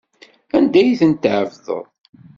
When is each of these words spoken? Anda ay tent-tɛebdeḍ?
Anda 0.57 0.77
ay 0.81 0.91
tent-tɛebdeḍ? 0.99 1.83